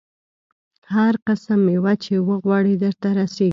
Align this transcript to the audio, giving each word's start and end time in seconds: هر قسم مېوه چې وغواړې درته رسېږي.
هر 0.93 1.13
قسم 1.27 1.59
مېوه 1.67 1.93
چې 2.03 2.13
وغواړې 2.29 2.73
درته 2.83 3.07
رسېږي. 3.17 3.49